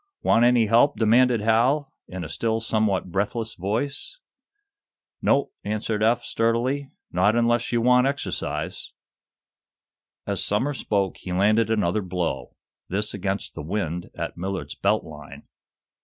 "Want 0.23 0.43
any 0.43 0.65
help?" 0.65 0.97
demanded 0.97 1.41
Hal, 1.41 1.93
in 2.07 2.23
a 2.23 2.27
still 2.27 2.59
somewhat 2.59 3.11
breathless 3.11 3.53
voice. 3.53 4.19
"Nope!" 5.21 5.53
answered 5.63 6.01
Eph, 6.01 6.23
sturdily. 6.25 6.89
"Not 7.11 7.35
unless 7.35 7.71
you 7.71 7.81
want 7.81 8.07
exercise." 8.07 8.93
As 10.25 10.43
Somers 10.43 10.79
spoke 10.79 11.17
he 11.17 11.31
landed 11.31 11.69
another 11.69 12.01
blow, 12.01 12.55
this 12.89 13.13
against 13.13 13.53
the 13.53 13.61
"wind" 13.61 14.09
at 14.15 14.35
Millard's 14.35 14.73
belt 14.73 15.03
line. 15.03 15.43